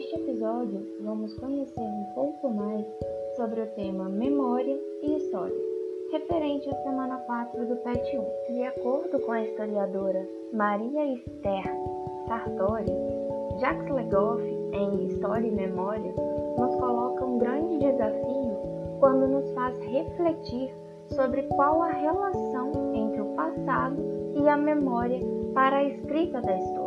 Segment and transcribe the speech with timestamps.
[0.00, 2.86] Neste episódio, vamos conhecer um pouco mais
[3.36, 5.54] sobre o tema Memória e História,
[6.10, 8.54] referente à semana 4 do PET 1.
[8.54, 11.64] De acordo com a historiadora Maria Esther
[12.26, 12.90] Sartori,
[13.60, 16.14] Jacques Legoff, em História e Memória,
[16.58, 18.56] nos coloca um grande desafio
[19.00, 20.74] quando nos faz refletir
[21.08, 24.02] sobre qual a relação entre o passado
[24.34, 25.20] e a memória
[25.52, 26.79] para a escrita da história.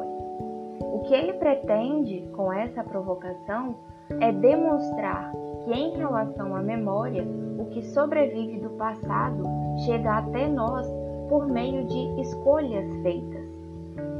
[1.05, 3.75] Que ele pretende com essa provocação
[4.19, 5.31] é demonstrar
[5.63, 7.25] que, em relação à memória,
[7.57, 9.43] o que sobrevive do passado
[9.85, 10.87] chega até nós
[11.29, 13.45] por meio de escolhas feitas,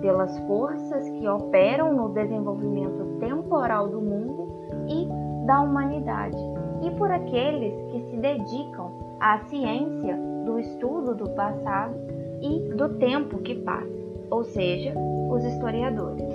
[0.01, 4.47] pelas forças que operam no desenvolvimento temporal do mundo
[4.87, 5.07] e
[5.45, 6.37] da humanidade,
[6.81, 11.95] e por aqueles que se dedicam à ciência do estudo do passado
[12.41, 13.87] e do tempo que passa,
[14.29, 14.93] ou seja,
[15.29, 16.32] os historiadores.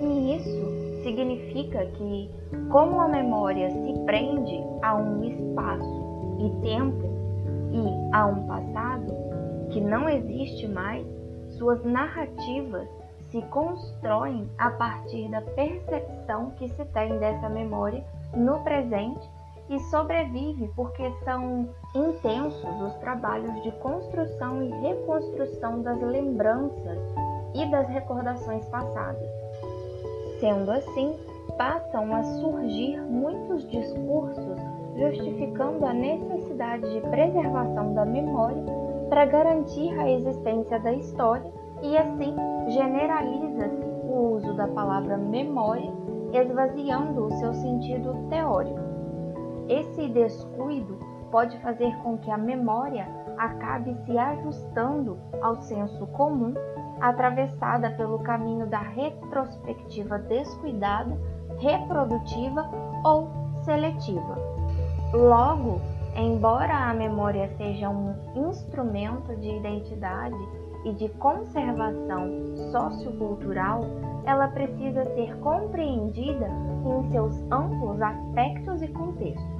[0.00, 2.30] E isso significa que,
[2.70, 7.06] como a memória se prende a um espaço e tempo
[7.72, 9.14] e a um passado
[9.70, 11.06] que não existe mais,
[11.56, 12.88] suas narrativas
[13.30, 19.28] se constroem a partir da percepção que se tem dessa memória no presente
[19.68, 26.98] e sobrevive porque são intensos os trabalhos de construção e reconstrução das lembranças
[27.54, 29.45] e das recordações passadas.
[30.40, 31.14] Sendo assim,
[31.56, 34.60] passam a surgir muitos discursos
[34.96, 38.64] justificando a necessidade de preservação da memória
[39.08, 41.50] para garantir a existência da história
[41.82, 42.34] e assim
[42.68, 45.92] generaliza-se o uso da palavra memória,
[46.32, 48.80] esvaziando o seu sentido teórico.
[49.68, 50.98] Esse descuido
[51.30, 56.54] pode fazer com que a memória acabe se ajustando ao senso comum
[57.00, 61.18] atravessada pelo caminho da retrospectiva descuidada,
[61.58, 62.68] reprodutiva
[63.04, 63.28] ou
[63.64, 64.36] seletiva.
[65.12, 65.80] Logo,
[66.14, 68.14] embora a memória seja um
[68.48, 70.36] instrumento de identidade
[70.84, 72.30] e de conservação
[72.70, 73.82] sociocultural,
[74.24, 76.48] ela precisa ser compreendida
[76.84, 79.56] em seus amplos aspectos e contextos.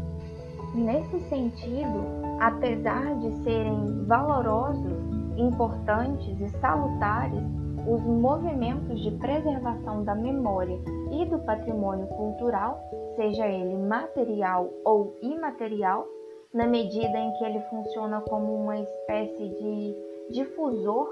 [0.74, 2.04] Nesse sentido,
[2.40, 7.42] apesar de serem valorosos importantes e salutares
[7.86, 10.76] os movimentos de preservação da memória
[11.12, 12.80] e do patrimônio cultural,
[13.14, 16.06] seja ele material ou imaterial,
[16.52, 19.94] na medida em que ele funciona como uma espécie de
[20.30, 21.08] difusor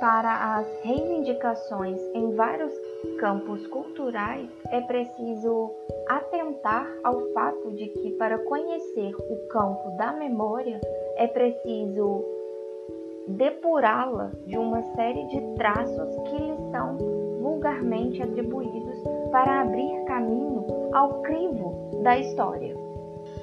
[0.00, 2.74] para as reivindicações em vários
[3.18, 5.70] campos culturais, é preciso
[6.08, 10.80] atentar ao fato de que, para conhecer o campo da memória,
[11.16, 12.24] é preciso
[13.26, 16.96] depurá-la de uma série de traços que lhe são
[17.40, 22.76] vulgarmente atribuídos para abrir caminho ao crivo da história.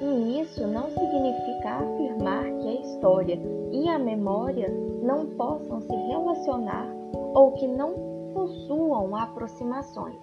[0.00, 3.40] E isso não significa afirmar que a história
[3.72, 4.68] e a memória
[5.02, 6.88] não possam se relacionar
[7.34, 7.92] ou que não
[8.32, 10.18] possuam aproximações,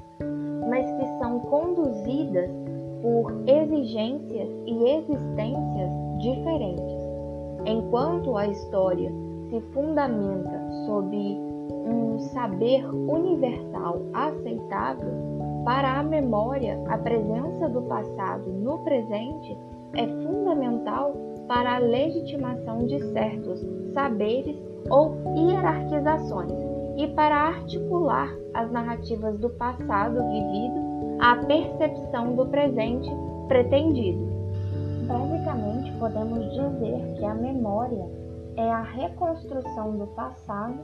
[0.70, 2.50] mas que são conduzidas
[3.02, 5.90] por exigências e existências
[6.20, 7.00] diferentes.
[7.66, 9.12] Enquanto a história
[9.50, 11.16] se fundamenta sob
[11.86, 19.58] um saber universal aceitável, para a memória, a presença do passado no presente
[19.96, 21.14] é fundamental
[21.48, 24.56] para a legitimação de certos saberes
[24.90, 26.52] ou hierarquizações
[26.98, 33.10] e para articular as narrativas do passado vivido à percepção do presente
[33.48, 34.28] pretendido.
[35.08, 38.19] Basicamente, podemos dizer que a memória
[38.60, 40.78] é a reconstrução do passado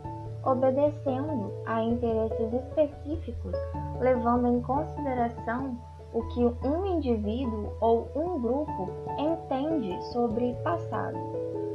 [0.46, 3.54] obedecendo a interesses específicos,
[4.00, 5.76] levando em consideração
[6.14, 11.18] o que um indivíduo ou um grupo entende sobre passado.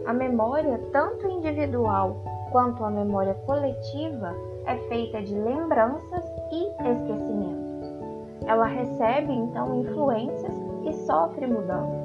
[0.06, 7.90] A memória, tanto individual quanto a memória coletiva, é feita de lembranças e esquecimentos.
[8.46, 10.54] Ela recebe então influências
[10.86, 12.00] e sofre mudanças.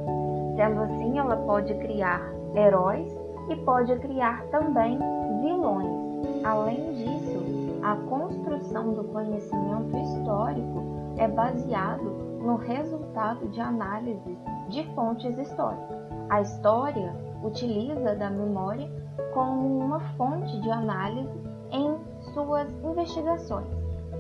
[0.57, 2.21] Sendo assim, ela pode criar
[2.56, 3.14] heróis
[3.50, 4.97] e pode criar também
[5.42, 6.44] vilões.
[6.44, 7.36] Além disso,
[7.83, 10.83] a construção do conhecimento histórico
[11.18, 12.03] é baseado
[12.42, 14.38] no resultado de análise
[14.69, 15.95] de fontes históricas.
[16.30, 17.13] A história
[17.44, 18.89] utiliza da memória
[19.33, 21.95] como uma fonte de análise em
[22.33, 23.68] suas investigações,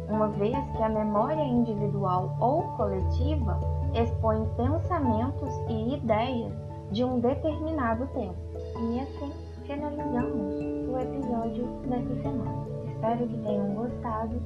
[0.09, 3.59] uma vez que a memória individual ou coletiva
[3.93, 6.53] expõe pensamentos e ideias
[6.91, 8.54] de um determinado tempo.
[8.77, 9.31] E assim
[9.65, 10.55] finalizamos
[10.89, 12.67] o episódio dessa semana.
[12.87, 14.41] Espero que tenham gostado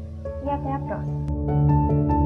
[0.45, 2.18] e até a próxima!